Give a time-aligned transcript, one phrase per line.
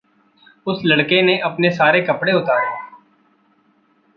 [0.67, 2.69] उस लड़के ने अपने सारे कपड़े उतारे।